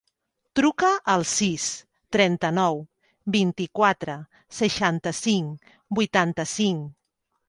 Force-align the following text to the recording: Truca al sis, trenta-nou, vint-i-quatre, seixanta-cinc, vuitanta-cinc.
Truca 0.59 0.87
al 1.15 1.25
sis, 1.31 1.65
trenta-nou, 2.15 2.79
vint-i-quatre, 3.35 4.15
seixanta-cinc, 4.61 5.69
vuitanta-cinc. 6.01 6.89